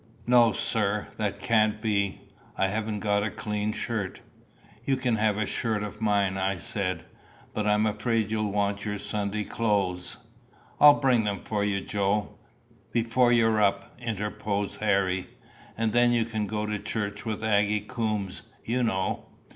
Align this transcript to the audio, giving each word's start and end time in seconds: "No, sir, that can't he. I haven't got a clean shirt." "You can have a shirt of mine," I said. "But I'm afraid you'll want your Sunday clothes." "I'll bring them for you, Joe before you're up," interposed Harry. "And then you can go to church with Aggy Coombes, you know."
"No, 0.25 0.51
sir, 0.51 1.09
that 1.17 1.39
can't 1.39 1.77
he. 1.85 2.21
I 2.57 2.69
haven't 2.69 3.01
got 3.01 3.21
a 3.21 3.29
clean 3.29 3.71
shirt." 3.71 4.21
"You 4.83 4.97
can 4.97 5.17
have 5.17 5.37
a 5.37 5.45
shirt 5.45 5.83
of 5.83 6.01
mine," 6.01 6.39
I 6.39 6.57
said. 6.57 7.03
"But 7.53 7.67
I'm 7.67 7.85
afraid 7.85 8.31
you'll 8.31 8.51
want 8.51 8.83
your 8.83 8.97
Sunday 8.97 9.43
clothes." 9.43 10.17
"I'll 10.79 10.99
bring 10.99 11.23
them 11.25 11.41
for 11.41 11.63
you, 11.63 11.81
Joe 11.81 12.39
before 12.91 13.31
you're 13.31 13.61
up," 13.61 13.93
interposed 13.99 14.79
Harry. 14.79 15.29
"And 15.77 15.93
then 15.93 16.11
you 16.11 16.25
can 16.25 16.47
go 16.47 16.65
to 16.65 16.79
church 16.79 17.23
with 17.23 17.43
Aggy 17.43 17.81
Coombes, 17.81 18.41
you 18.65 18.81
know." 18.81 19.27